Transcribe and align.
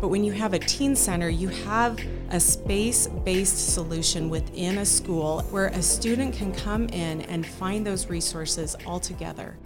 But 0.00 0.08
when 0.08 0.24
you 0.24 0.32
have 0.32 0.54
a 0.54 0.58
teen 0.58 0.96
center, 0.96 1.28
you 1.28 1.48
have 1.48 2.00
a 2.30 2.40
space 2.40 3.06
based 3.06 3.74
solution 3.74 4.30
within 4.30 4.78
a 4.78 4.86
school 4.86 5.42
where 5.50 5.66
a 5.66 5.82
student 5.82 6.34
can 6.34 6.54
come 6.54 6.88
in 6.88 7.20
and 7.22 7.46
find 7.46 7.86
those 7.86 8.08
resources 8.08 8.76
all 8.86 8.98
together. 8.98 9.58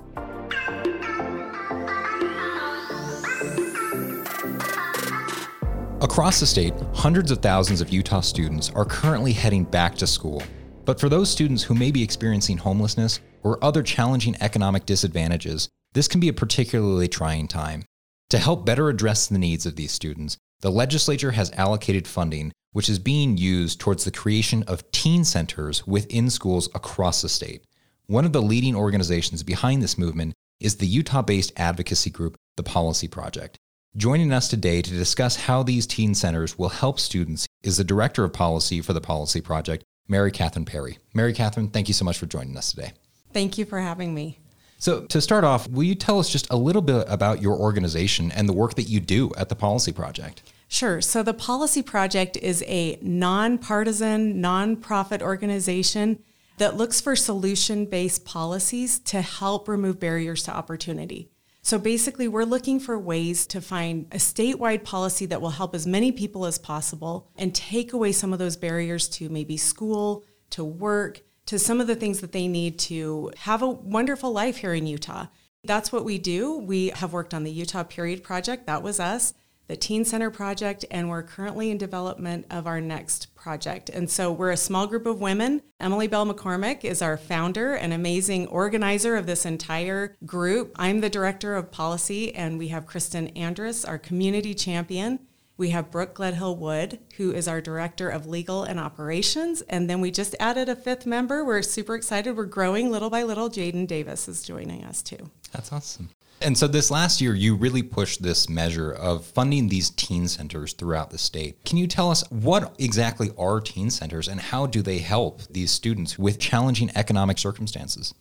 Across 6.01 6.41
the 6.41 6.47
state, 6.47 6.75
hundreds 6.93 7.31
of 7.31 7.39
thousands 7.39 7.81
of 7.81 7.91
Utah 7.91 8.21
students 8.21 8.71
are 8.71 8.85
currently 8.85 9.33
heading 9.33 9.65
back 9.65 9.95
to 9.97 10.07
school. 10.07 10.43
But 10.85 11.01
for 11.01 11.09
those 11.09 11.31
students 11.31 11.63
who 11.63 11.75
may 11.75 11.91
be 11.91 12.03
experiencing 12.03 12.59
homelessness 12.59 13.21
or 13.43 13.63
other 13.65 13.83
challenging 13.83 14.37
economic 14.41 14.85
disadvantages, 14.85 15.69
this 15.93 16.09
can 16.09 16.21
be 16.21 16.29
a 16.29 16.33
particularly 16.33 17.09
trying 17.09 17.49
time. 17.49 17.85
To 18.31 18.39
help 18.39 18.67
better 18.67 18.89
address 18.89 19.27
the 19.27 19.39
needs 19.39 19.67
of 19.67 19.77
these 19.77 19.93
students, 19.93 20.37
the 20.61 20.71
legislature 20.71 21.33
has 21.33 21.51
allocated 21.53 22.09
funding 22.09 22.53
which 22.75 22.89
is 22.89 22.99
being 22.99 23.37
used 23.37 23.81
towards 23.81 24.05
the 24.05 24.11
creation 24.11 24.65
of 24.65 24.91
teen 24.91 25.25
centers 25.25 25.87
within 25.87 26.29
schools 26.29 26.69
across 26.75 27.23
the 27.23 27.29
state. 27.29 27.65
One 28.07 28.25
of 28.25 28.33
the 28.33 28.43
leading 28.43 28.75
organizations 28.75 29.45
behind 29.45 29.81
this 29.81 29.97
movement 29.97 30.35
is 30.61 30.77
the 30.77 30.87
Utah 30.87 31.23
based 31.23 31.53
advocacy 31.57 32.11
group, 32.11 32.37
The 32.57 32.65
Policy 32.65 33.07
Project. 33.07 33.57
Joining 33.97 34.33
us 34.33 34.49
today 34.49 34.83
to 34.83 34.91
discuss 34.91 35.37
how 35.37 35.63
these 35.63 35.87
teen 35.87 36.17
centers 36.17 36.59
will 36.59 36.69
help 36.69 36.99
students 36.99 37.47
is 37.63 37.77
the 37.77 37.85
Director 37.85 38.25
of 38.25 38.33
Policy 38.33 38.81
for 38.81 38.93
the 38.93 39.01
Policy 39.01 39.41
Project, 39.41 39.85
Mary 40.09 40.33
Catherine 40.33 40.65
Perry. 40.65 40.99
Mary 41.15 41.33
Catherine, 41.33 41.69
thank 41.69 41.87
you 41.87 41.95
so 41.95 42.05
much 42.05 42.19
for 42.19 42.27
joining 42.27 42.57
us 42.57 42.73
today. 42.73 42.93
Thank 43.33 43.57
you 43.57 43.65
for 43.65 43.79
having 43.79 44.15
me. 44.15 44.41
So, 44.85 45.01
to 45.07 45.21
start 45.23 45.45
off, 45.45 45.67
will 45.71 45.85
you 45.85 45.95
tell 45.95 46.19
us 46.19 46.29
just 46.29 46.47
a 46.51 46.59
little 46.59 46.83
bit 46.83 47.07
about 47.09 47.41
your 47.41 47.57
organization 47.57 48.31
and 48.31 48.47
the 48.47 48.53
work 48.53 48.75
that 48.75 48.83
you 48.83 49.01
do 49.01 49.33
at 49.35 49.49
the 49.49 49.55
Policy 49.55 49.93
Project? 49.93 50.43
Sure. 50.69 51.01
So, 51.01 51.23
the 51.23 51.33
Policy 51.33 51.81
Project 51.81 52.37
is 52.37 52.63
a 52.67 52.99
nonpartisan, 53.01 54.43
nonprofit 54.43 55.23
organization 55.23 56.19
that 56.59 56.77
looks 56.77 57.01
for 57.01 57.17
solution 57.17 57.87
based 57.87 58.27
policies 58.27 58.99
to 58.99 59.23
help 59.23 59.69
remove 59.69 59.99
barriers 59.99 60.43
to 60.43 60.55
opportunity. 60.55 61.31
So 61.63 61.79
basically, 61.79 62.29
we're 62.29 62.45
looking 62.45 62.79
for 62.79 62.99
ways 62.99 63.47
to 63.47 63.63
find 63.63 64.05
a 64.13 64.19
statewide 64.19 64.85
policy 64.85 65.25
that 65.25 65.41
will 65.41 65.49
help 65.49 65.75
as 65.75 65.87
many 65.87 66.13
people 66.13 66.45
as 66.45 66.59
possible 66.59 67.31
and 67.37 67.55
take 67.55 67.95
away 67.95 68.13
some 68.13 68.35
of 68.35 68.39
those 68.39 68.59
barriers 68.59 69.09
to 69.17 69.31
maybe 69.31 69.57
school, 69.57 70.25
to 70.51 70.63
work, 70.63 71.23
to 71.47 71.59
some 71.59 71.81
of 71.81 71.87
the 71.87 71.97
things 71.97 72.21
that 72.21 72.33
they 72.33 72.49
need 72.49 72.79
to 72.81 73.31
have 73.39 73.63
a 73.63 73.69
wonderful 73.69 74.33
life 74.33 74.59
here 74.59 74.75
in 74.75 74.87
Utah. 74.87 75.27
That's 75.63 75.93
what 75.93 76.05
we 76.05 76.19
do. 76.19 76.59
We 76.59 76.89
have 76.89 77.13
worked 77.13 77.35
on 77.35 77.45
the 77.45 77.51
Utah 77.51 77.85
Period 77.85 78.23
Project, 78.23 78.67
that 78.67 78.83
was 78.83 79.01
us 79.01 79.35
the 79.67 79.77
Teen 79.77 80.05
Center 80.05 80.31
project, 80.31 80.85
and 80.91 81.09
we're 81.09 81.23
currently 81.23 81.71
in 81.71 81.79
development 81.79 82.47
of 82.51 82.67
our 82.67 82.81
next 82.81 83.35
project. 83.35 83.89
And 83.89 84.11
so 84.11 84.31
we're 84.31 84.51
a 84.51 84.57
small 84.57 84.87
group 84.87 85.07
of 85.07 85.21
women. 85.21 85.63
Emily 85.81 86.07
Bell 86.07 86.27
McCormick 86.27 86.85
is 86.85 87.01
our 87.01 87.17
founder 87.17 87.75
and 87.75 87.93
amazing 87.93 88.47
organizer 88.49 89.17
of 89.17 89.27
this 89.27 89.47
entire 89.47 90.17
group. 90.27 90.73
I'm 90.77 91.01
the 91.01 91.09
director 91.09 91.57
of 91.57 91.71
policy, 91.71 92.35
and 92.35 92.59
we 92.59 92.69
have 92.69 92.87
Kristen 92.87 93.29
Andrus, 93.29 93.85
our 93.85 93.99
community 93.99 94.55
champion. 94.55 95.21
We 95.57 95.71
have 95.71 95.91
Brooke 95.91 96.17
Gledhill 96.17 96.59
Wood, 96.59 96.99
who 97.17 97.33
is 97.33 97.47
our 97.47 97.61
director 97.61 98.09
of 98.09 98.27
legal 98.27 98.65
and 98.65 98.81
operations. 98.81 99.61
And 99.63 99.89
then 99.89 100.01
we 100.01 100.11
just 100.11 100.35
added 100.41 100.69
a 100.69 100.75
fifth 100.75 101.07
member. 101.07 101.45
We're 101.45 101.63
super 101.63 101.95
excited. 101.95 102.37
We're 102.37 102.47
growing 102.47 102.91
little 102.91 103.11
by 103.11 103.23
little. 103.23 103.49
Jaden 103.49 103.87
Davis 103.87 104.27
is 104.27 104.43
joining 104.43 104.85
us 104.85 105.01
too. 105.01 105.31
That's 105.53 105.73
awesome. 105.73 106.11
And 106.41 106.59
so 106.59 106.67
this 106.67 106.91
last 106.91 107.21
year, 107.21 107.35
you 107.35 107.55
really 107.55 107.83
pushed 107.83 108.23
this 108.23 108.49
measure 108.49 108.91
of 108.93 109.25
funding 109.25 109.69
these 109.69 109.91
teen 109.91 110.27
centers 110.27 110.73
throughout 110.73 111.11
the 111.11 111.19
state. 111.19 111.65
Can 111.65 111.79
you 111.79 111.87
tell 111.87 112.11
us 112.11 112.29
what 112.31 112.75
exactly 112.79 113.31
are 113.39 113.61
teen 113.61 113.91
centers 113.91 114.27
and 114.27 114.41
how 114.41 114.67
do 114.67 114.83
they 114.83 114.99
help 114.99 115.43
these 115.49 115.71
students 115.71 116.19
with 116.19 116.41
challenging 116.41 116.91
economic 116.97 117.39
circumstances? 117.39 118.13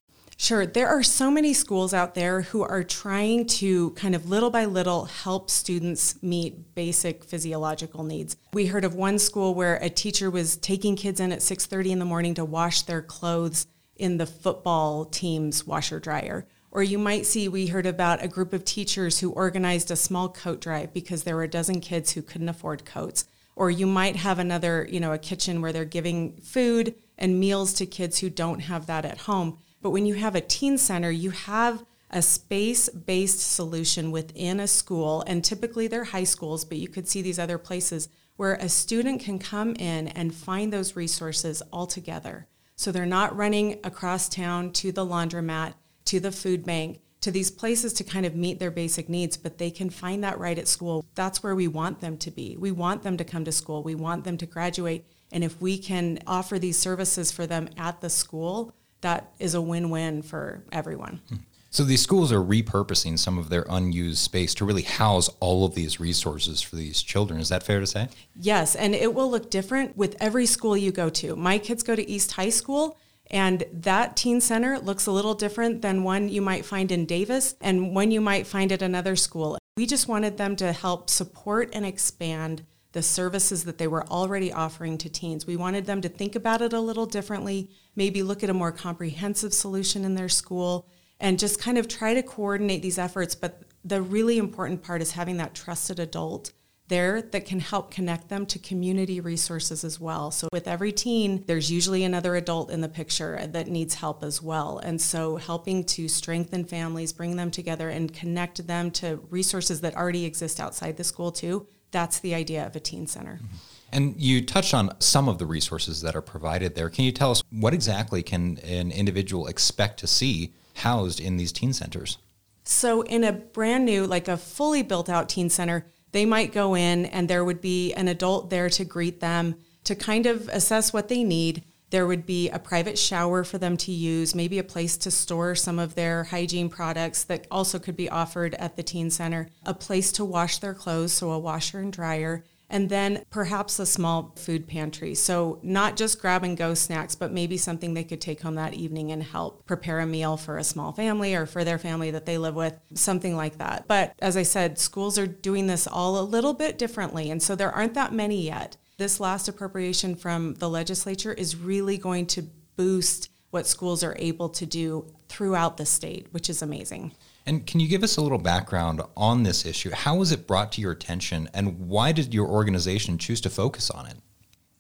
Sure. 0.44 0.66
There 0.66 0.90
are 0.90 1.04
so 1.04 1.32
many 1.32 1.54
schools 1.54 1.94
out 1.94 2.16
there 2.16 2.42
who 2.42 2.64
are 2.64 2.84
trying 2.84 3.46
to 3.46 3.92
kind 3.92 4.14
of 4.14 4.30
little 4.30 4.50
by 4.50 4.66
little 4.66 5.06
help 5.06 5.50
students 5.50 6.22
meet 6.22 6.76
basic 6.76 7.24
physiological 7.24 8.04
needs. 8.04 8.36
We 8.52 8.66
heard 8.66 8.84
of 8.84 8.94
one 8.94 9.20
school 9.20 9.56
where 9.56 9.76
a 9.76 9.90
teacher 9.90 10.30
was 10.30 10.58
taking 10.58 10.98
kids 10.98 11.22
in 11.22 11.32
at 11.32 11.42
6:30 11.42 11.94
in 11.94 12.00
the 12.00 12.04
morning 12.04 12.34
to 12.34 12.44
wash 12.44 12.82
their 12.82 13.02
clothes 13.02 13.68
in 13.96 14.18
the 14.18 14.26
football 14.26 15.06
team's 15.06 15.66
washer 15.66 16.02
dryer. 16.02 16.46
Or 16.72 16.84
you 16.84 16.98
might 16.98 17.26
see, 17.26 17.48
we 17.48 17.68
heard 17.68 17.86
about 17.86 18.22
a 18.22 18.28
group 18.28 18.52
of 18.52 18.66
teachers 18.66 19.20
who 19.20 19.32
organized 19.32 19.92
a 19.92 19.96
small 19.96 20.28
coat 20.28 20.60
drive 20.60 20.92
because 20.92 21.24
there 21.24 21.38
were 21.38 21.44
a 21.44 21.48
dozen 21.48 21.80
kids 21.80 22.12
who 22.12 22.22
couldn't 22.22 22.50
afford 22.50 22.84
coats. 22.84 23.24
Or 23.56 23.72
you 23.72 23.88
might 23.88 24.18
have 24.18 24.40
another, 24.40 24.86
you 24.92 25.00
know, 25.00 25.14
a 25.14 25.18
kitchen 25.18 25.62
where 25.62 25.72
they're 25.72 25.86
giving 25.86 26.36
food 26.42 26.96
and 27.18 27.40
meals 27.40 27.72
to 27.76 27.86
kids 27.86 28.20
who 28.20 28.30
don't 28.30 28.60
have 28.60 28.88
that 28.88 29.06
at 29.06 29.20
home. 29.20 29.60
But 29.84 29.92
when 29.92 30.06
you 30.06 30.16
have 30.16 30.34
a 30.34 30.42
teen 30.42 30.78
center, 30.78 31.12
you 31.12 31.32
have 31.32 31.86
a 32.10 32.22
space 32.22 32.88
based 32.90 33.42
solution 33.42 34.12
within 34.12 34.62
a 34.62 34.68
school, 34.68 35.24
and 35.28 35.44
typically 35.44 35.88
they're 35.88 36.06
high 36.06 36.24
schools, 36.24 36.64
but 36.64 36.78
you 36.78 36.88
could 36.88 37.08
see 37.08 37.22
these 37.22 37.38
other 37.38 37.58
places 37.58 38.08
where 38.38 38.54
a 38.54 38.70
student 38.70 39.22
can 39.22 39.38
come 39.40 39.76
in 39.76 40.08
and 40.08 40.34
find 40.34 40.72
those 40.72 40.96
resources 40.96 41.62
all 41.74 41.86
together. 41.86 42.48
So 42.76 42.92
they're 42.92 43.06
not 43.06 43.36
running 43.36 43.80
across 43.84 44.30
town 44.30 44.72
to 44.74 44.92
the 44.92 45.06
laundromat 45.06 45.74
to 46.06 46.20
the 46.20 46.32
food 46.32 46.66
bank, 46.66 47.02
to 47.22 47.32
these 47.32 47.52
places 47.52 47.94
to 47.94 48.04
kind 48.04 48.26
of 48.26 48.36
meet 48.36 48.60
their 48.60 48.72
basic 48.72 49.10
needs, 49.10 49.36
but 49.36 49.58
they 49.58 49.70
can 49.70 49.90
find 49.90 50.24
that 50.24 50.40
right 50.40 50.58
at 50.58 50.68
school. 50.68 51.06
That's 51.16 51.44
where 51.44 51.56
we 51.56 51.68
want 51.68 52.00
them 52.00 52.18
to 52.20 52.32
be. 52.32 52.56
We 52.58 52.72
want 52.72 53.04
them 53.04 53.18
to 53.18 53.24
come 53.24 53.46
to 53.46 53.52
school. 53.52 53.84
We 53.84 53.96
want 53.96 54.24
them 54.24 54.38
to 54.38 54.46
graduate. 54.46 55.06
And 55.32 55.44
if 55.44 55.62
we 55.62 55.78
can 55.78 56.20
offer 56.26 56.58
these 56.58 56.78
services 56.78 57.32
for 57.32 57.46
them 57.46 57.70
at 57.78 58.02
the 58.02 58.10
school, 58.10 58.74
that 59.04 59.32
is 59.40 59.54
a 59.54 59.62
win 59.62 59.90
win 59.90 60.22
for 60.22 60.64
everyone. 60.72 61.22
Hmm. 61.30 61.36
So 61.70 61.84
these 61.84 62.02
schools 62.04 62.32
are 62.32 62.40
repurposing 62.40 63.18
some 63.18 63.40
of 63.40 63.50
their 63.50 63.66
unused 63.68 64.20
space 64.20 64.54
to 64.56 64.66
really 64.66 64.84
house 64.84 65.28
all 65.40 65.66
of 65.66 65.74
these 65.74 66.00
resources 66.00 66.62
for 66.62 66.76
these 66.76 67.02
children. 67.02 67.40
Is 67.40 67.50
that 67.50 67.64
fair 67.64 67.80
to 67.80 67.88
say? 67.88 68.10
Yes, 68.36 68.76
and 68.76 68.94
it 68.94 69.16
will 69.16 69.32
look 69.32 69.50
different 69.50 69.98
with 69.98 70.16
every 70.20 70.46
school 70.46 70.78
you 70.78 70.92
go 70.92 71.10
to. 71.10 71.36
My 71.36 71.58
kids 71.58 71.82
go 71.82 71.96
to 71.96 72.08
East 72.08 72.34
High 72.34 72.52
School 72.52 72.96
and 73.32 73.64
that 73.74 74.16
teen 74.16 74.40
center 74.40 74.78
looks 74.78 75.08
a 75.08 75.12
little 75.12 75.34
different 75.34 75.82
than 75.82 76.04
one 76.04 76.30
you 76.30 76.44
might 76.44 76.64
find 76.64 76.92
in 76.92 77.08
Davis 77.08 77.56
and 77.60 77.96
one 77.96 78.12
you 78.12 78.22
might 78.22 78.46
find 78.46 78.72
at 78.72 78.84
another 78.84 79.16
school. 79.16 79.58
We 79.76 79.88
just 79.88 80.08
wanted 80.08 80.38
them 80.38 80.56
to 80.58 80.74
help 80.74 81.10
support 81.10 81.72
and 81.74 81.88
expand 81.88 82.64
the 82.94 83.04
services 83.04 83.66
that 83.66 83.78
they 83.78 83.88
were 83.88 84.08
already 84.08 84.52
offering 84.52 84.98
to 85.00 85.10
teens. 85.10 85.46
We 85.46 85.58
wanted 85.58 85.86
them 85.86 86.02
to 86.02 86.10
think 86.10 86.36
about 86.36 86.62
it 86.62 86.74
a 86.74 86.80
little 86.80 87.06
differently, 87.06 87.70
maybe 87.96 88.24
look 88.24 88.44
at 88.44 88.50
a 88.50 88.54
more 88.54 88.72
comprehensive 88.72 89.54
solution 89.54 90.06
in 90.06 90.16
their 90.16 90.30
school, 90.30 90.88
and 91.20 91.40
just 91.40 91.60
kind 91.60 91.78
of 91.78 91.88
try 91.88 92.14
to 92.14 92.24
coordinate 92.24 92.82
these 92.82 92.98
efforts. 92.98 93.36
But 93.36 93.64
the 93.84 94.02
really 94.02 94.38
important 94.38 94.84
part 94.84 95.02
is 95.02 95.12
having 95.12 95.38
that 95.38 95.54
trusted 95.54 96.00
adult 96.00 96.52
there 96.88 97.22
that 97.22 97.46
can 97.46 97.60
help 97.60 97.90
connect 97.90 98.30
them 98.30 98.46
to 98.46 98.60
community 98.60 99.20
resources 99.20 99.84
as 99.84 100.00
well. 100.00 100.32
So, 100.32 100.48
with 100.52 100.68
every 100.68 100.92
teen, 100.92 101.44
there's 101.48 101.72
usually 101.72 102.04
another 102.04 102.36
adult 102.36 102.70
in 102.70 102.82
the 102.82 102.90
picture 102.90 103.48
that 103.48 103.68
needs 103.68 103.96
help 103.96 104.24
as 104.24 104.42
well. 104.42 104.80
And 104.80 105.02
so, 105.02 105.38
helping 105.38 105.86
to 105.86 106.08
strengthen 106.08 106.66
families, 106.66 107.14
bring 107.14 107.38
them 107.38 107.52
together, 107.52 107.90
and 107.90 108.14
connect 108.14 108.68
them 108.68 108.92
to 108.92 109.22
resources 109.30 109.82
that 109.82 109.96
already 109.96 110.26
exist 110.26 110.60
outside 110.60 110.98
the 110.98 111.04
school, 111.04 111.32
too, 111.32 111.68
that's 111.94 112.20
the 112.20 112.36
idea 112.36 112.66
of 112.68 112.76
a 112.76 112.82
teen 112.82 113.08
center. 113.08 113.36
Mm-hmm. 113.36 113.56
And 113.94 114.20
you 114.20 114.44
touched 114.44 114.74
on 114.74 115.00
some 115.00 115.30
of 115.30 115.38
the 115.38 115.46
resources 115.46 116.02
that 116.02 116.16
are 116.16 116.22
provided 116.22 116.74
there. 116.74 116.90
Can 116.90 117.06
you 117.06 117.12
tell 117.12 117.30
us 117.32 117.44
what 117.52 117.76
exactly 117.76 118.24
can 118.24 118.58
an 118.58 118.92
individual 118.92 119.48
expect 119.48 120.00
to 120.00 120.08
see 120.08 120.52
housed 120.78 121.20
in 121.20 121.38
these 121.38 121.52
teen 121.52 121.74
centers? 121.74 122.18
So, 122.64 123.02
in 123.04 123.24
a 123.24 123.32
brand 123.32 123.86
new, 123.86 124.08
like 124.08 124.28
a 124.28 124.38
fully 124.38 124.82
built 124.82 125.10
out 125.10 125.30
teen 125.30 125.50
center, 125.50 125.86
they 126.12 126.26
might 126.26 126.54
go 126.54 126.76
in 126.76 127.06
and 127.06 127.30
there 127.30 127.46
would 127.46 127.62
be 127.62 127.94
an 127.94 128.08
adult 128.08 128.50
there 128.50 128.70
to 128.70 128.84
greet 128.84 129.20
them, 129.20 129.56
to 129.84 129.96
kind 129.96 130.26
of 130.26 130.50
assess 130.50 130.92
what 130.92 131.08
they 131.08 131.24
need. 131.24 131.64
There 131.94 132.08
would 132.08 132.26
be 132.26 132.50
a 132.50 132.58
private 132.58 132.98
shower 132.98 133.44
for 133.44 133.60
them 133.60 133.78
to 133.78 133.92
use, 133.92 134.34
maybe 134.34 134.58
a 134.58 134.64
place 134.64 134.98
to 134.98 135.12
store 135.12 135.54
some 135.54 135.78
of 135.78 135.94
their 135.94 136.24
hygiene 136.24 136.68
products 136.68 137.24
that 137.26 137.46
also 137.52 137.78
could 137.78 137.96
be 137.96 138.10
offered 138.10 138.56
at 138.56 138.76
the 138.76 138.82
teen 138.82 139.12
center, 139.12 139.52
a 139.64 139.76
place 139.76 140.12
to 140.14 140.26
wash 140.26 140.58
their 140.58 140.74
clothes, 140.74 141.14
so 141.14 141.30
a 141.30 141.38
washer 141.38 141.78
and 141.78 141.94
dryer, 141.94 142.44
and 142.68 142.90
then 142.90 143.24
perhaps 143.30 143.78
a 143.78 143.86
small 143.86 144.34
food 144.36 144.68
pantry. 144.68 145.14
So, 145.14 145.60
not 145.62 145.96
just 145.96 146.20
grab 146.20 146.44
and 146.44 146.58
go 146.58 146.74
snacks, 146.74 147.14
but 147.14 147.32
maybe 147.32 147.58
something 147.58 147.94
they 147.94 148.04
could 148.04 148.22
take 148.22 148.42
home 148.42 148.56
that 148.56 148.74
evening 148.74 149.12
and 149.12 149.22
help 149.22 149.64
prepare 149.68 150.00
a 150.00 150.08
meal 150.08 150.36
for 150.36 150.58
a 150.58 150.64
small 150.64 150.94
family 150.94 151.36
or 151.36 151.46
for 151.46 151.64
their 151.64 151.78
family 151.78 152.10
that 152.10 152.26
they 152.26 152.40
live 152.40 152.56
with, 152.56 152.74
something 152.96 153.36
like 153.36 153.60
that. 153.60 153.86
But 153.88 154.16
as 154.18 154.36
I 154.36 154.42
said, 154.42 154.80
schools 154.80 155.20
are 155.20 155.28
doing 155.28 155.68
this 155.68 155.86
all 155.86 156.20
a 156.20 156.26
little 156.26 156.56
bit 156.56 156.80
differently. 156.80 157.30
And 157.30 157.44
so, 157.44 157.56
there 157.56 157.72
aren't 157.72 157.94
that 157.94 158.14
many 158.14 158.42
yet. 158.42 158.78
This 158.98 159.20
last 159.20 159.48
appropriation 159.48 160.16
from 160.16 160.54
the 160.56 160.70
legislature 160.70 161.34
is 161.34 161.56
really 161.56 161.98
going 161.98 162.28
to 162.28 162.44
boost 162.76 163.30
what 163.50 163.66
schools 163.66 164.04
are 164.04 164.16
able 164.20 164.50
to 164.50 164.66
do 164.66 165.12
throughout 165.30 165.78
the 165.78 165.86
state, 165.86 166.28
which 166.32 166.50
is 166.50 166.62
amazing. 166.62 167.12
And 167.46 167.66
can 167.66 167.80
you 167.80 167.88
give 167.88 168.04
us 168.04 168.18
a 168.18 168.22
little 168.22 168.38
background 168.38 169.02
on 169.18 169.44
this 169.44 169.66
issue? 169.66 169.92
How 169.92 170.16
was 170.16 170.32
it 170.32 170.48
brought 170.48 170.72
to 170.74 170.82
your 170.82 170.92
attention, 170.92 171.50
and 171.54 171.88
why 171.88 172.12
did 172.12 172.34
your 172.34 172.48
organization 172.48 173.18
choose 173.18 173.42
to 173.42 173.50
focus 173.50 173.90
on 173.90 174.06
it? 174.06 174.18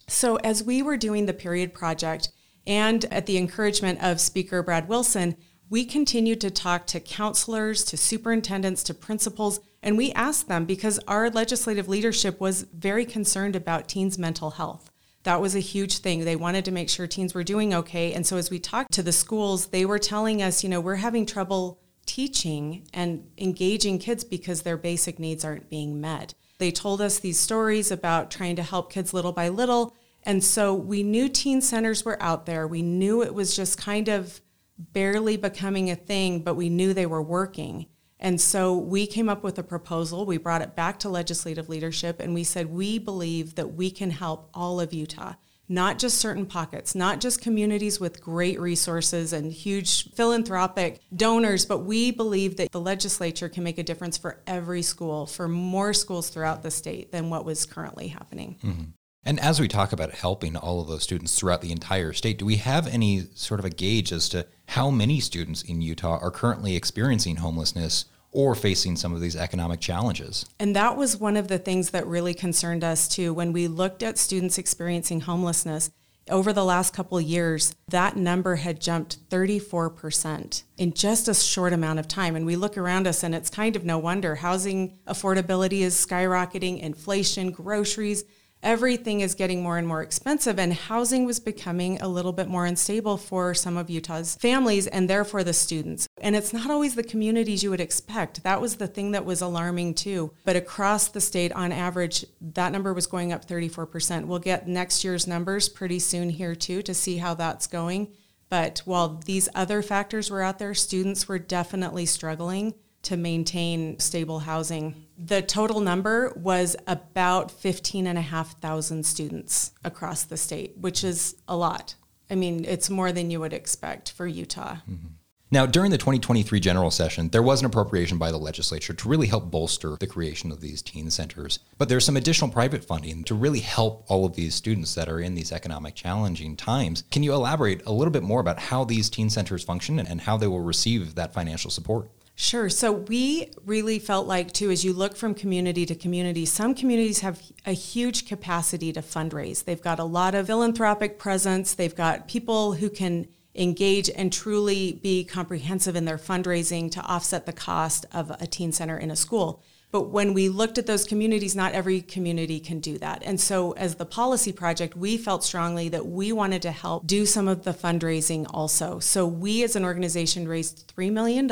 So, 0.07 0.35
as 0.37 0.63
we 0.63 0.81
were 0.81 0.97
doing 0.97 1.25
the 1.25 1.33
Period 1.33 1.73
Project, 1.73 2.29
and 2.65 3.05
at 3.05 3.25
the 3.25 3.37
encouragement 3.37 4.01
of 4.01 4.21
Speaker 4.21 4.63
Brad 4.63 4.87
Wilson, 4.87 5.35
we 5.69 5.85
continued 5.85 6.39
to 6.41 6.51
talk 6.51 6.85
to 6.87 6.99
counselors, 6.99 7.83
to 7.85 7.97
superintendents, 7.97 8.83
to 8.83 8.93
principals, 8.93 9.59
and 9.83 9.97
we 9.97 10.11
asked 10.13 10.47
them 10.47 10.65
because 10.65 10.99
our 11.07 11.29
legislative 11.29 11.87
leadership 11.87 12.39
was 12.39 12.63
very 12.73 13.05
concerned 13.05 13.55
about 13.55 13.87
teens' 13.87 14.17
mental 14.17 14.51
health. 14.51 14.89
That 15.23 15.41
was 15.41 15.55
a 15.55 15.59
huge 15.59 15.99
thing. 15.99 16.25
They 16.25 16.35
wanted 16.35 16.65
to 16.65 16.71
make 16.71 16.89
sure 16.89 17.05
teens 17.05 17.33
were 17.33 17.43
doing 17.43 17.73
okay. 17.73 18.13
And 18.13 18.25
so 18.25 18.37
as 18.37 18.49
we 18.49 18.59
talked 18.59 18.91
to 18.93 19.03
the 19.03 19.11
schools, 19.11 19.67
they 19.67 19.85
were 19.85 19.99
telling 19.99 20.41
us, 20.41 20.63
you 20.63 20.69
know, 20.69 20.81
we're 20.81 20.95
having 20.95 21.25
trouble 21.25 21.79
teaching 22.05 22.87
and 22.93 23.29
engaging 23.37 23.99
kids 23.99 24.23
because 24.23 24.61
their 24.61 24.77
basic 24.77 25.19
needs 25.19 25.45
aren't 25.45 25.69
being 25.69 26.01
met. 26.01 26.33
They 26.57 26.71
told 26.71 27.01
us 27.01 27.19
these 27.19 27.39
stories 27.39 27.91
about 27.91 28.31
trying 28.31 28.55
to 28.57 28.63
help 28.63 28.91
kids 28.91 29.13
little 29.13 29.31
by 29.31 29.49
little. 29.49 29.95
And 30.23 30.43
so 30.43 30.73
we 30.73 31.03
knew 31.03 31.29
teen 31.29 31.61
centers 31.61 32.05
were 32.05 32.21
out 32.21 32.45
there. 32.45 32.67
We 32.67 32.81
knew 32.81 33.21
it 33.21 33.33
was 33.33 33.55
just 33.55 33.77
kind 33.77 34.07
of 34.07 34.41
barely 34.77 35.37
becoming 35.37 35.89
a 35.89 35.95
thing, 35.95 36.39
but 36.39 36.55
we 36.55 36.69
knew 36.69 36.93
they 36.93 37.05
were 37.05 37.21
working. 37.21 37.87
And 38.23 38.39
so 38.39 38.73
we 38.73 39.05
came 39.05 39.27
up 39.27 39.43
with 39.43 39.59
a 39.59 39.63
proposal. 39.63 40.25
We 40.25 40.37
brought 40.37 40.61
it 40.61 40.77
back 40.77 40.97
to 40.99 41.09
legislative 41.09 41.67
leadership 41.67 42.21
and 42.21 42.33
we 42.33 42.45
said, 42.45 42.67
we 42.67 42.97
believe 42.97 43.55
that 43.55 43.73
we 43.73 43.91
can 43.91 44.11
help 44.11 44.49
all 44.53 44.79
of 44.79 44.93
Utah, 44.93 45.33
not 45.67 45.99
just 45.99 46.19
certain 46.19 46.45
pockets, 46.45 46.95
not 46.95 47.19
just 47.19 47.41
communities 47.41 47.99
with 47.99 48.23
great 48.23 48.61
resources 48.61 49.33
and 49.33 49.51
huge 49.51 50.09
philanthropic 50.13 51.01
donors, 51.13 51.65
but 51.65 51.79
we 51.79 52.11
believe 52.11 52.55
that 52.55 52.71
the 52.71 52.79
legislature 52.79 53.49
can 53.49 53.61
make 53.61 53.77
a 53.77 53.83
difference 53.83 54.17
for 54.17 54.41
every 54.47 54.81
school, 54.81 55.25
for 55.25 55.49
more 55.49 55.91
schools 55.91 56.29
throughout 56.29 56.63
the 56.63 56.71
state 56.71 57.11
than 57.11 57.29
what 57.29 57.43
was 57.43 57.65
currently 57.65 58.07
happening. 58.07 58.57
Mm-hmm. 58.63 58.83
And 59.25 59.39
as 59.39 59.59
we 59.59 59.67
talk 59.67 59.91
about 59.91 60.11
helping 60.11 60.55
all 60.55 60.81
of 60.81 60.87
those 60.87 61.03
students 61.03 61.37
throughout 61.37 61.61
the 61.61 61.71
entire 61.71 62.13
state, 62.13 62.37
do 62.37 62.45
we 62.45 62.57
have 62.57 62.87
any 62.87 63.27
sort 63.35 63.59
of 63.59 63.65
a 63.65 63.69
gauge 63.69 64.11
as 64.11 64.29
to 64.29 64.47
how 64.67 64.89
many 64.89 65.19
students 65.19 65.61
in 65.61 65.81
Utah 65.81 66.19
are 66.21 66.31
currently 66.31 66.75
experiencing 66.75 67.37
homelessness 67.37 68.05
or 68.33 68.55
facing 68.55 68.95
some 68.97 69.13
of 69.13 69.21
these 69.21 69.35
economic 69.35 69.79
challenges? 69.79 70.45
And 70.59 70.75
that 70.75 70.97
was 70.97 71.17
one 71.17 71.37
of 71.37 71.47
the 71.47 71.59
things 71.59 71.91
that 71.91 72.05
really 72.05 72.33
concerned 72.33 72.83
us 72.83 73.07
too. 73.07 73.33
When 73.33 73.53
we 73.53 73.67
looked 73.67 74.03
at 74.03 74.17
students 74.17 74.57
experiencing 74.57 75.21
homelessness, 75.21 75.91
over 76.29 76.53
the 76.53 76.63
last 76.63 76.93
couple 76.93 77.17
of 77.17 77.23
years, 77.23 77.75
that 77.89 78.15
number 78.15 78.55
had 78.55 78.79
jumped 78.79 79.29
34% 79.29 80.63
in 80.77 80.93
just 80.93 81.27
a 81.27 81.33
short 81.33 81.73
amount 81.73 81.99
of 81.99 82.07
time. 82.07 82.35
And 82.35 82.45
we 82.45 82.55
look 82.55 82.77
around 82.77 83.07
us 83.07 83.23
and 83.23 83.35
it's 83.35 83.49
kind 83.49 83.75
of 83.75 83.83
no 83.83 83.97
wonder. 83.97 84.35
Housing 84.35 84.97
affordability 85.05 85.81
is 85.81 85.93
skyrocketing, 85.93 86.79
inflation, 86.79 87.51
groceries, 87.51 88.23
everything 88.63 89.21
is 89.21 89.35
getting 89.35 89.61
more 89.61 89.77
and 89.77 89.87
more 89.87 90.01
expensive 90.01 90.57
and 90.57 90.73
housing 90.73 91.25
was 91.25 91.39
becoming 91.39 92.01
a 92.01 92.07
little 92.07 92.31
bit 92.31 92.47
more 92.47 92.65
unstable 92.65 93.17
for 93.17 93.53
some 93.53 93.77
of 93.77 93.89
Utah's 93.89 94.35
families 94.35 94.87
and 94.87 95.09
therefore 95.09 95.43
the 95.43 95.53
students. 95.53 96.07
And 96.21 96.35
it's 96.35 96.53
not 96.53 96.71
always 96.71 96.95
the 96.95 97.03
communities 97.03 97.63
you 97.63 97.69
would 97.69 97.81
expect. 97.81 98.43
That 98.43 98.61
was 98.61 98.77
the 98.77 98.87
thing 98.87 99.11
that 99.11 99.25
was 99.25 99.41
alarming 99.41 99.95
too. 99.95 100.33
But 100.45 100.55
across 100.55 101.09
the 101.09 101.21
state 101.21 101.51
on 101.51 101.71
average 101.71 102.25
that 102.41 102.71
number 102.71 102.93
was 102.93 103.07
going 103.07 103.33
up 103.33 103.45
34%. 103.45 104.25
We'll 104.25 104.39
get 104.39 104.67
next 104.67 105.03
year's 105.03 105.27
numbers 105.27 105.69
pretty 105.69 105.99
soon 105.99 106.29
here 106.29 106.55
too 106.55 106.81
to 106.83 106.93
see 106.93 107.17
how 107.17 107.33
that's 107.33 107.67
going. 107.67 108.09
But 108.49 108.81
while 108.85 109.19
these 109.25 109.49
other 109.55 109.81
factors 109.81 110.29
were 110.29 110.43
out 110.43 110.59
there, 110.59 110.73
students 110.73 111.27
were 111.27 111.39
definitely 111.39 112.05
struggling 112.05 112.75
to 113.03 113.17
maintain 113.17 113.99
stable 113.99 114.39
housing. 114.39 115.05
The 115.17 115.41
total 115.41 115.79
number 115.79 116.33
was 116.35 116.75
about 116.87 117.51
15,500 117.51 119.05
students 119.05 119.71
across 119.83 120.23
the 120.23 120.37
state, 120.37 120.77
which 120.77 121.03
is 121.03 121.35
a 121.47 121.55
lot. 121.55 121.95
I 122.29 122.35
mean, 122.35 122.65
it's 122.65 122.89
more 122.89 123.11
than 123.11 123.29
you 123.29 123.39
would 123.39 123.53
expect 123.53 124.11
for 124.11 124.25
Utah. 124.25 124.77
Mm-hmm. 124.89 125.07
Now, 125.53 125.67
during 125.67 125.91
the 125.91 125.99
2023 125.99 126.59
general 126.59 126.89
session, 126.89 127.29
there 127.29 127.43
was 127.43 127.59
an 127.59 127.67
appropriation 127.67 128.17
by 128.17 128.31
the 128.31 128.39
legislature 128.39 128.91
to 128.91 129.07
really 129.07 129.27
help 129.27 129.51
bolster 129.51 129.95
the 129.99 130.07
creation 130.07 130.51
of 130.51 130.61
these 130.61 130.81
teen 130.81 131.11
centers. 131.11 131.59
But 131.77 131.89
there's 131.89 132.05
some 132.05 132.17
additional 132.17 132.49
private 132.49 132.83
funding 132.83 133.23
to 133.25 133.35
really 133.35 133.59
help 133.59 134.03
all 134.07 134.25
of 134.25 134.35
these 134.35 134.55
students 134.55 134.95
that 134.95 135.07
are 135.07 135.19
in 135.19 135.35
these 135.35 135.51
economic 135.51 135.93
challenging 135.93 136.55
times. 136.55 137.03
Can 137.11 137.21
you 137.21 137.33
elaborate 137.33 137.85
a 137.85 137.91
little 137.91 138.11
bit 138.11 138.23
more 138.23 138.39
about 138.39 138.57
how 138.57 138.83
these 138.83 139.11
teen 139.11 139.29
centers 139.29 139.63
function 139.63 139.99
and 139.99 140.21
how 140.21 140.37
they 140.37 140.47
will 140.47 140.61
receive 140.61 141.13
that 141.13 141.35
financial 141.35 141.69
support? 141.69 142.09
Sure. 142.35 142.67
So 142.67 142.91
we 142.91 143.51
really 143.63 143.99
felt 143.99 144.25
like, 144.25 144.51
too, 144.51 144.71
as 144.71 144.83
you 144.83 144.91
look 144.91 145.15
from 145.15 145.35
community 145.35 145.85
to 145.85 145.93
community, 145.93 146.45
some 146.45 146.73
communities 146.73 147.19
have 147.19 147.39
a 147.65 147.73
huge 147.73 148.27
capacity 148.27 148.91
to 148.93 149.01
fundraise. 149.01 149.63
They've 149.63 149.81
got 149.81 149.99
a 149.99 150.03
lot 150.03 150.33
of 150.33 150.47
philanthropic 150.47 151.19
presence, 151.19 151.75
they've 151.75 151.95
got 151.95 152.27
people 152.27 152.73
who 152.73 152.89
can 152.89 153.27
engage 153.55 154.09
and 154.09 154.33
truly 154.33 154.93
be 154.93 155.23
comprehensive 155.23 155.95
in 155.95 156.05
their 156.05 156.17
fundraising 156.17 156.89
to 156.91 157.01
offset 157.01 157.45
the 157.45 157.53
cost 157.53 158.05
of 158.11 158.31
a 158.31 158.47
teen 158.47 158.71
center 158.71 158.97
in 158.97 159.11
a 159.11 159.15
school. 159.15 159.61
But 159.91 160.09
when 160.09 160.33
we 160.33 160.49
looked 160.49 160.79
at 160.79 160.87
those 160.87 161.03
communities, 161.03 161.55
not 161.55 161.73
every 161.73 162.01
community 162.01 162.59
can 162.59 162.79
do 162.79 162.97
that. 162.97 163.21
And 163.23 163.39
so, 163.39 163.73
as 163.73 163.93
the 163.93 164.07
policy 164.07 164.51
project, 164.51 164.97
we 164.97 165.17
felt 165.17 165.43
strongly 165.43 165.87
that 165.89 166.07
we 166.07 166.31
wanted 166.31 166.63
to 166.63 166.71
help 166.71 167.05
do 167.05 167.27
some 167.27 167.47
of 167.47 167.63
the 167.63 167.75
fundraising 167.75 168.47
also. 168.49 168.97
So, 168.97 169.27
we 169.27 169.63
as 169.63 169.75
an 169.75 169.85
organization 169.85 170.47
raised 170.47 170.91
$3 170.97 171.11
million 171.11 171.47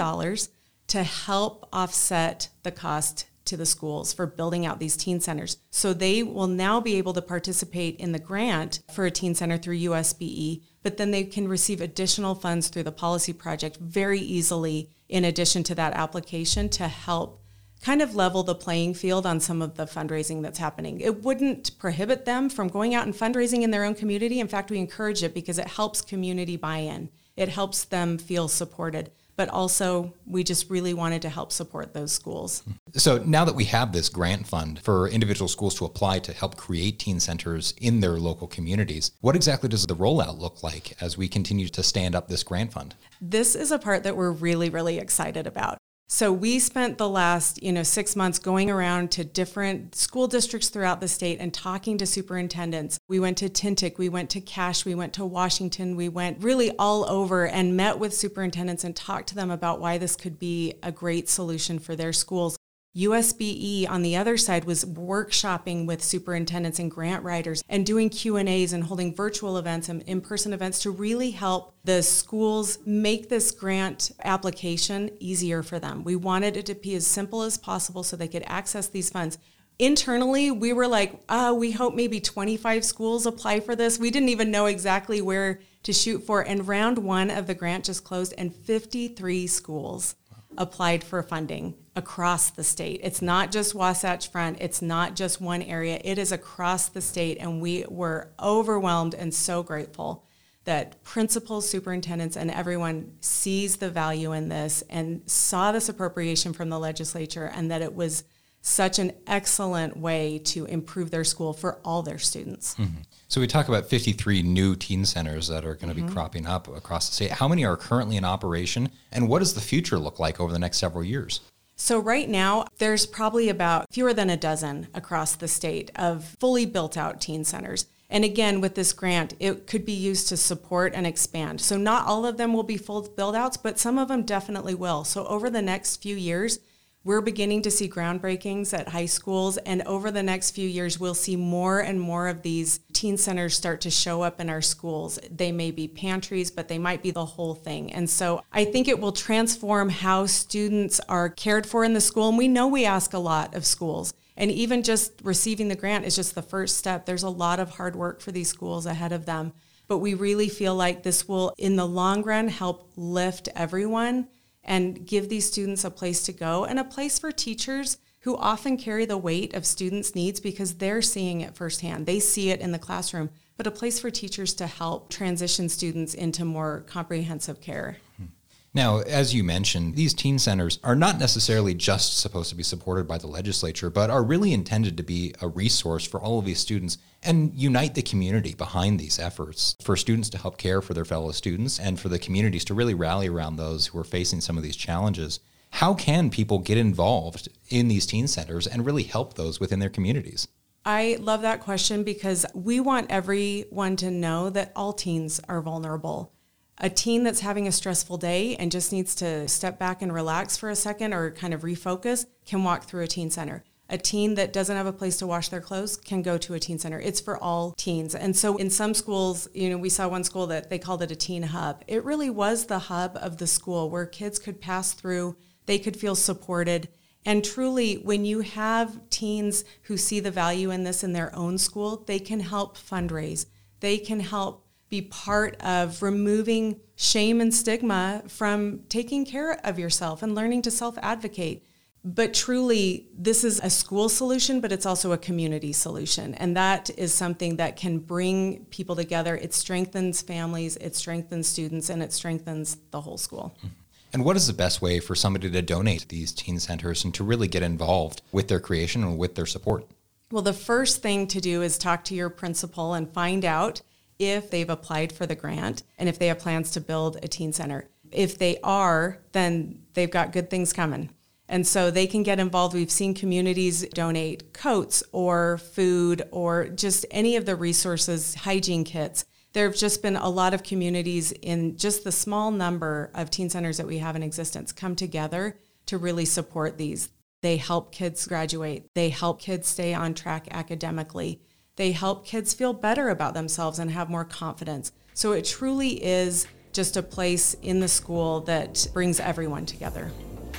to 0.91 1.03
help 1.03 1.69
offset 1.71 2.49
the 2.63 2.71
cost 2.71 3.25
to 3.45 3.55
the 3.55 3.65
schools 3.65 4.11
for 4.11 4.27
building 4.27 4.65
out 4.65 4.77
these 4.77 4.97
teen 4.97 5.21
centers. 5.21 5.55
So 5.69 5.93
they 5.93 6.21
will 6.21 6.47
now 6.47 6.81
be 6.81 6.97
able 6.97 7.13
to 7.13 7.21
participate 7.21 7.95
in 7.95 8.11
the 8.11 8.19
grant 8.19 8.81
for 8.93 9.05
a 9.05 9.11
teen 9.11 9.33
center 9.33 9.57
through 9.57 9.77
USBE, 9.77 10.63
but 10.83 10.97
then 10.97 11.11
they 11.11 11.23
can 11.23 11.47
receive 11.47 11.79
additional 11.79 12.35
funds 12.35 12.67
through 12.67 12.83
the 12.83 12.91
policy 12.91 13.31
project 13.31 13.77
very 13.77 14.19
easily 14.19 14.89
in 15.07 15.23
addition 15.23 15.63
to 15.63 15.75
that 15.75 15.93
application 15.93 16.67
to 16.67 16.89
help 16.89 17.41
kind 17.81 18.01
of 18.01 18.13
level 18.13 18.43
the 18.43 18.53
playing 18.53 18.93
field 18.93 19.25
on 19.25 19.39
some 19.39 19.61
of 19.61 19.75
the 19.75 19.85
fundraising 19.85 20.41
that's 20.41 20.59
happening. 20.59 20.99
It 20.99 21.23
wouldn't 21.23 21.79
prohibit 21.79 22.25
them 22.25 22.49
from 22.49 22.67
going 22.67 22.93
out 22.93 23.05
and 23.05 23.15
fundraising 23.15 23.61
in 23.61 23.71
their 23.71 23.85
own 23.85 23.95
community. 23.95 24.41
In 24.41 24.49
fact, 24.49 24.69
we 24.69 24.77
encourage 24.77 25.23
it 25.23 25.33
because 25.33 25.57
it 25.57 25.69
helps 25.69 26.01
community 26.01 26.57
buy-in. 26.57 27.09
It 27.38 27.47
helps 27.47 27.85
them 27.85 28.17
feel 28.17 28.49
supported 28.49 29.09
but 29.41 29.49
also 29.49 30.13
we 30.27 30.43
just 30.43 30.69
really 30.69 30.93
wanted 30.93 31.19
to 31.19 31.27
help 31.27 31.51
support 31.51 31.95
those 31.95 32.11
schools. 32.11 32.61
So 32.93 33.17
now 33.25 33.43
that 33.43 33.55
we 33.55 33.63
have 33.63 33.91
this 33.91 34.07
grant 34.07 34.45
fund 34.45 34.79
for 34.83 35.07
individual 35.07 35.47
schools 35.47 35.73
to 35.79 35.85
apply 35.85 36.19
to 36.19 36.31
help 36.31 36.57
create 36.57 36.99
teen 36.99 37.19
centers 37.19 37.74
in 37.81 38.01
their 38.01 38.19
local 38.19 38.48
communities, 38.48 39.13
what 39.21 39.36
exactly 39.36 39.67
does 39.67 39.88
the 39.88 39.95
rollout 39.95 40.38
look 40.38 40.62
like 40.62 40.95
as 41.01 41.17
we 41.17 41.27
continue 41.27 41.69
to 41.69 41.81
stand 41.81 42.13
up 42.13 42.27
this 42.27 42.43
grant 42.43 42.71
fund? 42.71 42.93
This 43.19 43.55
is 43.55 43.71
a 43.71 43.79
part 43.79 44.03
that 44.03 44.15
we're 44.15 44.29
really, 44.29 44.69
really 44.69 45.00
excited 45.00 45.48
about. 45.48 45.79
So 46.13 46.30
we 46.30 46.60
spent 46.60 46.98
the 46.98 47.08
last, 47.08 47.63
you 47.63 47.72
know, 47.72 47.84
6 47.84 48.18
months 48.18 48.38
going 48.38 48.70
around 48.70 49.12
to 49.12 49.24
different 49.24 49.96
school 49.96 50.27
districts 50.27 50.68
throughout 50.68 51.00
the 51.00 51.08
state 51.08 51.39
and 51.39 51.53
talking 51.53 51.98
to 52.00 52.06
superintendents. 52.06 53.00
We 53.08 53.22
went 53.22 53.38
to 53.38 53.48
Tintic, 53.48 53.98
we 53.98 54.10
went 54.10 54.30
to 54.32 54.41
Cache, 54.41 54.84
we 54.84 54.94
went 54.94 55.13
to 55.13 55.25
Washington, 55.25 55.96
we 55.96 56.10
went 56.10 56.44
really 56.44 56.75
all 56.77 57.10
over 57.10 57.48
and 57.48 57.77
met 57.77 57.98
with 57.98 58.13
superintendents 58.13 58.84
and 58.84 58.94
talked 58.94 59.30
to 59.30 59.36
them 59.36 59.50
about 59.50 59.80
why 59.80 59.98
this 59.98 60.18
could 60.18 60.38
be 60.38 60.74
a 60.84 60.91
great 60.91 61.30
solution 61.30 61.80
for 61.80 61.96
their 61.96 62.12
schools. 62.12 62.58
USBE 62.95 63.89
on 63.89 64.01
the 64.01 64.17
other 64.17 64.36
side 64.36 64.65
was 64.65 64.83
workshopping 64.83 65.86
with 65.86 66.03
superintendents 66.03 66.77
and 66.77 66.91
grant 66.91 67.24
writers 67.24 67.63
and 67.69 67.86
doing 67.86 68.10
Q&As 68.10 68.74
and 68.74 68.83
holding 68.83 69.15
virtual 69.15 69.57
events 69.57 69.88
and 69.88 70.01
in-person 70.01 70.51
events 70.51 70.79
to 70.79 70.91
really 70.91 71.31
help 71.31 71.74
the 71.86 72.03
schools 72.03 72.79
make 72.86 73.29
this 73.29 73.51
grant 73.51 74.12
application 74.25 75.10
easier 75.19 75.63
for 75.63 75.79
them. 75.79 76.03
We 76.03 76.17
wanted 76.17 76.57
it 76.57 76.65
to 76.65 76.75
be 76.75 76.93
as 76.95 77.07
simple 77.07 77.43
as 77.43 77.57
possible 77.57 78.03
so 78.03 78.17
they 78.17 78.27
could 78.27 78.43
access 78.45 78.88
these 78.88 79.10
funds. 79.10 79.38
Internally, 79.79 80.51
we 80.51 80.74
were 80.74 80.88
like, 80.88 81.13
uh, 81.29 81.55
we 81.57 81.71
hope 81.71 81.95
maybe 81.95 82.19
25 82.19 82.83
schools 82.83 83.25
apply 83.25 83.62
for 83.62 83.74
this. 83.74 84.00
We 84.00 84.12
didn't 84.12 84.29
even 84.29 84.51
know 84.51 84.65
exactly 84.65 85.21
where 85.21 85.62
to 85.83 85.93
shoot 85.93 86.24
for. 86.24 86.41
And 86.41 86.67
round 86.67 86.98
one 86.98 87.31
of 87.31 87.48
the 87.48 87.55
grant 87.55 87.86
just 87.86 88.03
closed, 88.03 88.33
and 88.38 88.53
53 88.53 89.48
schools 89.48 90.15
applied 90.57 91.05
for 91.05 91.24
funding 91.24 91.75
across 91.95 92.50
the 92.50 92.63
state. 92.63 93.01
It's 93.03 93.21
not 93.21 93.51
just 93.51 93.75
Wasatch 93.75 94.31
Front, 94.31 94.57
it's 94.62 94.81
not 94.81 95.15
just 95.15 95.41
one 95.41 95.62
area, 95.62 96.00
it 96.03 96.17
is 96.17 96.31
across 96.31 96.89
the 96.89 97.01
state. 97.01 97.38
And 97.39 97.62
we 97.62 97.86
were 97.89 98.29
overwhelmed 98.39 99.13
and 99.13 99.33
so 99.33 99.62
grateful 99.63 100.25
that 100.63 101.03
principals, 101.03 101.67
superintendents, 101.67 102.38
and 102.38 102.51
everyone 102.51 103.13
sees 103.19 103.77
the 103.77 103.89
value 103.89 104.31
in 104.31 104.50
this 104.50 104.83
and 104.89 105.21
saw 105.25 105.71
this 105.71 105.89
appropriation 105.89 106.53
from 106.53 106.69
the 106.69 106.79
legislature 106.79 107.51
and 107.53 107.71
that 107.71 107.81
it 107.81 107.95
was 107.95 108.24
such 108.62 109.00
an 109.00 109.12
excellent 109.25 109.98
way 109.98 110.38
to 110.38 110.65
improve 110.65 111.10
their 111.10 111.24
school 111.24 111.51
for 111.51 111.79
all 111.83 112.03
their 112.03 112.19
students. 112.19 112.75
Mm-hmm. 112.75 113.01
So 113.27 113.41
we 113.41 113.48
talk 113.48 113.69
about 113.69 113.88
53 113.88 114.43
new 114.43 114.75
teen 114.75 115.03
centers 115.03 115.48
that 115.48 115.65
are 115.65 115.74
going 115.74 115.91
to 115.91 116.00
mm-hmm. 116.00 116.07
be 116.07 116.13
cropping 116.13 116.45
up 116.45 116.67
across 116.67 117.10
the 117.10 117.15
state. 117.15 117.31
How 117.31 117.48
many 117.48 117.65
are 117.65 117.75
currently 117.75 118.17
in 118.17 118.24
operation 118.24 118.91
and 119.12 119.27
what 119.27 119.39
does 119.39 119.55
the 119.55 119.62
future 119.62 119.98
look 119.98 120.19
like 120.19 120.39
over 120.39 120.53
the 120.53 120.60
next 120.60 120.77
several 120.77 121.03
years? 121.03 121.41
So 121.81 121.97
right 121.97 122.29
now, 122.29 122.67
there's 122.77 123.07
probably 123.07 123.50
about 123.50 123.91
fewer 123.91 124.13
than 124.13 124.29
a 124.29 124.38
dozen 124.38 124.88
across 124.93 125.33
the 125.33 125.47
state 125.47 125.89
of 125.95 126.35
fully 126.39 126.67
built 126.67 126.95
out 126.95 127.19
teen 127.19 127.43
centers. 127.43 127.88
And 128.07 128.23
again, 128.23 128.61
with 128.61 128.75
this 128.75 128.93
grant, 128.93 129.33
it 129.39 129.65
could 129.65 129.83
be 129.83 129.91
used 129.91 130.29
to 130.29 130.38
support 130.38 130.93
and 130.93 131.07
expand. 131.07 131.59
So 131.59 131.77
not 131.77 132.05
all 132.05 132.23
of 132.23 132.38
them 132.38 132.53
will 132.53 132.61
be 132.61 132.77
full 132.77 133.01
build 133.01 133.35
outs, 133.35 133.57
but 133.57 133.79
some 133.79 133.97
of 133.97 134.09
them 134.09 134.23
definitely 134.23 134.75
will. 134.75 135.03
So 135.03 135.25
over 135.25 135.50
the 135.50 135.63
next 135.63 136.03
few 136.03 136.15
years, 136.15 136.59
we're 137.03 137.22
beginning 137.22 137.63
to 137.63 137.72
see 137.72 137.89
groundbreakings 137.89 138.77
at 138.77 138.89
high 138.89 139.08
schools, 139.08 139.58
and 139.58 139.81
over 139.84 140.12
the 140.12 140.22
next 140.22 140.51
few 140.51 140.67
years, 140.67 141.00
we'll 141.00 141.15
see 141.15 141.36
more 141.36 141.79
and 141.79 142.00
more 142.00 142.27
of 142.27 142.43
these 142.43 142.79
teen 142.93 143.17
centers 143.17 143.55
start 143.55 143.81
to 143.81 143.89
show 143.89 144.22
up 144.22 144.39
in 144.39 144.51
our 144.51 144.62
schools. 144.62 145.20
They 145.31 145.51
may 145.51 145.72
be 145.72 145.88
pantries, 145.88 146.51
but 146.51 146.67
they 146.67 146.77
might 146.77 147.01
be 147.01 147.10
the 147.10 147.25
whole 147.25 147.55
thing. 147.55 147.91
And 147.91 148.08
so 148.08 148.43
I 148.51 148.65
think 148.65 148.88
it 148.88 149.00
will 149.00 149.12
transform 149.12 149.89
how 149.89 150.27
students 150.27 151.00
are 151.10 151.27
cared 151.27 151.65
for 151.65 151.84
in 151.84 151.93
the 151.93 152.01
school. 152.01 152.29
And 152.29 152.38
we 152.38 152.48
know 152.48 152.67
we 152.67 152.86
ask 152.86 153.13
a 153.13 153.20
lot 153.20 153.55
of 153.55 153.65
schools. 153.65 154.13
And 154.38 154.51
even 154.51 154.84
just 154.84 155.13
receiving 155.24 155.70
the 155.70 155.75
grant 155.75 156.05
is 156.05 156.15
just 156.15 156.36
the 156.36 156.43
first 156.43 156.77
step. 156.77 157.08
There's 157.08 157.24
a 157.24 157.29
lot 157.29 157.60
of 157.60 157.72
hard 157.72 157.96
work 157.96 158.22
for 158.22 158.31
these 158.31 158.50
schools 158.50 158.86
ahead 158.86 159.12
of 159.12 159.25
them. 159.25 159.53
But 159.88 159.98
we 159.98 160.13
really 160.13 160.50
feel 160.50 160.75
like 160.75 161.01
this 161.01 161.27
will, 161.27 161.53
in 161.58 161.75
the 161.75 161.88
long 161.88 162.22
run, 162.22 162.48
help 162.48 162.91
lift 162.96 163.50
everyone 163.55 164.27
and 164.63 165.06
give 165.06 165.30
these 165.30 165.46
students 165.46 165.84
a 165.84 165.91
place 165.91 166.24
to 166.24 166.32
go 166.32 166.65
and 166.65 166.80
a 166.80 166.84
place 166.84 167.18
for 167.20 167.32
teachers 167.32 167.98
who 168.22 168.38
often 168.38 168.77
carry 168.77 169.06
the 169.06 169.18
weight 169.18 169.53
of 169.53 169.65
students' 169.65 170.13
needs 170.13 170.39
because 170.39 170.75
they're 170.75 171.01
seeing 171.01 171.41
it 171.41 171.56
firsthand. 171.56 172.06
They 172.06 172.20
see 172.20 172.51
it 172.51 172.60
in 172.60 172.72
the 172.72 172.80
classroom, 172.80 173.32
but 173.58 173.65
a 173.65 173.72
place 173.72 174.00
for 174.00 174.12
teachers 174.12 174.53
to 174.56 174.68
help 174.68 175.10
transition 175.10 175.70
students 175.70 176.13
into 176.13 176.46
more 176.46 176.82
comprehensive 176.88 177.62
care. 177.62 177.98
Hmm. 178.18 178.25
Now, 178.74 179.00
as 179.00 179.34
you 179.34 179.44
mentioned, 179.44 179.96
these 179.96 180.13
teen 180.13 180.40
centers 180.40 180.80
are 180.82 180.96
not 180.96 181.20
necessarily 181.20 181.74
just 181.74 182.18
supposed 182.18 182.50
to 182.51 182.56
be 182.56 182.63
supported 182.63 183.06
by 183.06 183.18
the 183.18 183.28
legislature, 183.28 183.90
but 183.90 184.10
are 184.10 184.24
really 184.24 184.54
intended 184.54 184.96
to 184.96 185.04
be 185.04 185.36
a 185.42 185.50
resource 185.50 186.08
for 186.08 186.22
all 186.22 186.40
of 186.40 186.46
these 186.46 186.62
students 186.62 186.98
and 187.22 187.54
unite 187.54 187.96
the 187.96 188.01
community 188.01 188.54
behind 188.54 188.98
these 188.98 189.20
efforts 189.20 189.75
for 189.82 189.98
students 189.98 190.30
to 190.30 190.38
help 190.38 190.58
care 190.58 190.82
for 190.82 190.94
their 190.94 191.04
fellow 191.04 191.32
students 191.32 191.80
and 191.80 192.00
for 192.00 192.08
the 192.08 192.18
communities 192.18 192.63
to 192.63 192.74
really 192.74 192.94
rally 192.94 193.28
around 193.28 193.58
those 193.58 193.88
who 193.88 194.00
are 194.00 194.06
facing 194.06 194.40
some 194.40 194.56
of 194.56 194.63
these 194.63 194.78
challenges. 194.78 195.42
How 195.72 195.94
can 195.94 196.30
people 196.30 196.60
get 196.60 196.78
involved 196.78 197.50
in 197.70 197.90
these 197.90 198.06
teen 198.06 198.28
centers 198.28 198.68
and 198.68 198.86
really 198.86 199.04
help 199.04 199.34
those 199.34 199.60
within 199.60 199.80
their 199.80 199.90
communities? 199.90 200.48
I 200.86 201.18
love 201.20 201.42
that 201.42 201.60
question 201.60 202.04
because 202.04 202.46
we 202.54 202.80
want 202.80 203.12
everyone 203.12 203.98
to 203.98 204.10
know 204.10 204.50
that 204.50 204.72
all 204.78 204.94
teens 204.94 205.42
are 205.50 205.62
vulnerable 205.62 206.32
a 206.81 206.89
teen 206.89 207.23
that's 207.23 207.41
having 207.41 207.67
a 207.67 207.71
stressful 207.71 208.17
day 208.17 208.55
and 208.55 208.71
just 208.71 208.91
needs 208.91 209.13
to 209.13 209.47
step 209.47 209.77
back 209.77 210.01
and 210.01 210.11
relax 210.11 210.57
for 210.57 210.69
a 210.69 210.75
second 210.75 211.13
or 211.13 211.29
kind 211.29 211.53
of 211.53 211.61
refocus 211.61 212.25
can 212.43 212.63
walk 212.63 212.85
through 212.85 213.03
a 213.03 213.07
teen 213.07 213.29
center. 213.29 213.63
A 213.88 214.00
teen 214.00 214.33
that 214.35 214.51
doesn't 214.51 214.75
have 214.75 214.88
a 214.88 214.93
place 214.93 215.17
to 215.17 215.27
wash 215.27 215.50
their 215.50 215.61
clothes 215.61 215.95
can 215.95 216.23
go 216.23 216.39
to 216.39 216.55
a 216.55 216.59
teen 216.59 216.79
center. 216.79 217.00
It's 217.00 217.19
for 217.21 217.38
all 217.38 217.73
teens. 217.77 218.15
And 218.15 218.35
so 218.35 218.57
in 218.57 218.71
some 218.71 218.95
schools, 218.95 219.47
you 219.53 219.69
know, 219.69 219.77
we 219.77 219.89
saw 219.89 220.07
one 220.07 220.23
school 220.23 220.47
that 220.47 220.69
they 220.69 220.79
called 220.79 221.03
it 221.03 221.11
a 221.11 221.15
teen 221.15 221.43
hub. 221.43 221.83
It 221.88 222.03
really 222.03 222.29
was 222.31 222.65
the 222.65 222.79
hub 222.79 223.15
of 223.21 223.38
the 223.38 223.47
school 223.47 223.89
where 223.89 224.05
kids 224.07 224.39
could 224.39 224.59
pass 224.59 224.93
through, 224.93 225.35
they 225.67 225.77
could 225.77 225.97
feel 225.97 226.15
supported. 226.15 226.89
And 227.25 227.45
truly, 227.45 227.95
when 227.95 228.25
you 228.25 228.39
have 228.39 229.07
teens 229.11 229.63
who 229.83 229.97
see 229.97 230.19
the 230.19 230.31
value 230.31 230.71
in 230.71 230.83
this 230.83 231.03
in 231.03 231.13
their 231.13 231.35
own 231.35 231.59
school, 231.59 232.03
they 232.07 232.17
can 232.17 232.39
help 232.39 232.75
fundraise. 232.75 233.45
They 233.81 234.00
can 234.00 234.21
help 234.21 234.65
be 234.91 235.01
part 235.01 235.55
of 235.62 236.03
removing 236.03 236.79
shame 236.98 237.41
and 237.41 237.51
stigma 237.51 238.21
from 238.27 238.81
taking 238.89 239.25
care 239.25 239.53
of 239.65 239.79
yourself 239.79 240.21
and 240.21 240.36
learning 240.36 240.62
to 240.63 240.69
self 240.69 240.98
advocate. 241.01 241.65
But 242.03 242.33
truly, 242.33 243.07
this 243.17 243.43
is 243.43 243.60
a 243.63 243.69
school 243.69 244.10
solution, 244.10 244.60
but 244.60 244.71
it's 244.71 244.86
also 244.86 245.12
a 245.12 245.17
community 245.17 245.71
solution. 245.71 246.33
And 246.36 246.57
that 246.57 246.89
is 246.98 247.13
something 247.13 247.55
that 247.57 247.75
can 247.75 248.00
bring 248.00 248.65
people 248.65 248.95
together. 248.95 249.36
It 249.36 249.53
strengthens 249.53 250.21
families, 250.21 250.77
it 250.77 250.95
strengthens 250.95 251.48
students, 251.48 251.89
and 251.89 252.03
it 252.03 252.12
strengthens 252.12 252.77
the 252.89 253.01
whole 253.01 253.17
school. 253.17 253.55
Mm-hmm. 253.60 253.67
And 254.13 254.25
what 254.25 254.36
is 254.36 254.48
the 254.48 254.53
best 254.53 254.81
way 254.81 255.00
for 255.00 255.15
somebody 255.15 255.50
to 255.50 255.62
donate 255.62 256.01
to 256.01 256.07
these 256.07 256.33
teen 256.33 256.60
centers 256.60 257.05
and 257.05 257.13
to 257.13 257.24
really 257.24 257.48
get 257.48 257.63
involved 257.63 258.24
with 258.33 258.50
their 258.50 258.60
creation 258.60 259.03
and 259.03 259.17
with 259.17 259.36
their 259.36 259.45
support? 259.45 259.88
Well, 260.31 260.41
the 260.41 260.53
first 260.53 261.01
thing 261.01 261.27
to 261.27 261.39
do 261.39 261.62
is 261.62 261.77
talk 261.77 262.03
to 262.05 262.15
your 262.15 262.29
principal 262.29 262.93
and 262.93 263.10
find 263.13 263.45
out 263.45 263.81
if 264.22 264.51
they've 264.51 264.70
applied 264.70 265.12
for 265.12 265.25
the 265.25 265.36
grant 265.36 265.82
and 265.98 266.08
if 266.08 266.20
they 266.20 266.28
have 266.28 266.38
plans 266.38 266.70
to 266.72 266.80
build 266.80 267.18
a 267.24 267.28
teen 267.28 267.51
center. 267.51 267.90
If 268.12 268.38
they 268.38 268.60
are, 268.63 269.18
then 269.32 269.82
they've 269.94 270.12
got 270.12 270.32
good 270.32 270.50
things 270.50 270.72
coming. 270.74 271.10
And 271.50 271.66
so 271.66 271.90
they 271.90 272.06
can 272.06 272.22
get 272.22 272.40
involved. 272.40 272.75
We've 272.75 272.92
seen 272.92 273.16
communities 273.16 273.86
donate 273.90 274.54
coats 274.54 275.04
or 275.12 275.58
food 275.58 276.22
or 276.32 276.68
just 276.68 277.06
any 277.10 277.36
of 277.36 277.46
the 277.46 277.56
resources, 277.56 278.36
hygiene 278.36 278.84
kits. 278.84 279.25
There 279.54 279.68
have 279.68 279.75
just 279.75 280.04
been 280.04 280.16
a 280.16 280.30
lot 280.30 280.54
of 280.54 280.63
communities 280.63 281.32
in 281.32 281.75
just 281.75 282.04
the 282.04 282.12
small 282.12 282.51
number 282.51 283.12
of 283.16 283.32
teen 283.32 283.50
centers 283.50 283.78
that 283.78 283.88
we 283.88 283.98
have 283.98 284.16
in 284.16 284.24
existence 284.24 284.72
come 284.72 284.96
together 284.96 285.58
to 285.88 285.98
really 285.98 286.25
support 286.25 286.78
these. 286.78 287.10
They 287.42 287.58
help 287.58 287.92
kids 287.92 288.28
graduate, 288.28 288.88
they 288.94 289.10
help 289.10 289.42
kids 289.42 289.68
stay 289.68 289.96
on 289.96 290.13
track 290.13 290.48
academically. 290.51 291.42
They 291.81 291.93
help 291.93 292.27
kids 292.27 292.53
feel 292.53 292.73
better 292.73 293.09
about 293.09 293.33
themselves 293.33 293.79
and 293.79 293.89
have 293.89 294.07
more 294.07 294.23
confidence. 294.23 294.91
So 295.15 295.31
it 295.31 295.45
truly 295.45 295.93
is 295.93 296.45
just 296.73 296.95
a 296.95 297.01
place 297.01 297.55
in 297.63 297.79
the 297.79 297.88
school 297.88 298.41
that 298.41 298.88
brings 298.93 299.19
everyone 299.19 299.65
together. 299.65 300.11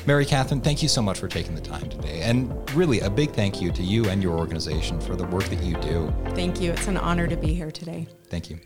Mary 0.04 0.26
Catherine, 0.26 0.60
thank 0.60 0.82
you 0.82 0.88
so 0.88 1.00
much 1.00 1.20
for 1.20 1.28
taking 1.28 1.54
the 1.54 1.60
time 1.60 1.88
today. 1.88 2.22
And 2.22 2.68
really, 2.74 2.98
a 2.98 3.08
big 3.08 3.30
thank 3.30 3.62
you 3.62 3.70
to 3.70 3.84
you 3.84 4.06
and 4.06 4.20
your 4.20 4.36
organization 4.36 5.00
for 5.00 5.14
the 5.14 5.24
work 5.26 5.44
that 5.44 5.62
you 5.62 5.76
do. 5.76 6.12
Thank 6.30 6.60
you. 6.60 6.72
It's 6.72 6.88
an 6.88 6.96
honor 6.96 7.28
to 7.28 7.36
be 7.36 7.54
here 7.54 7.70
today. 7.70 8.08
Thank 8.28 8.50
you. 8.50 8.58